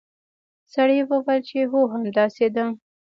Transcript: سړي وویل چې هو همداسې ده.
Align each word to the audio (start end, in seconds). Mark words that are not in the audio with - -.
سړي 0.73 0.97
وویل 1.09 1.41
چې 1.49 1.59
هو 1.71 1.81
همداسې 1.93 2.47
ده. 2.55 2.65